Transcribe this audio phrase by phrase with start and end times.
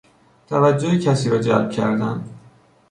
[0.47, 2.23] توجه کسی را جلب کردن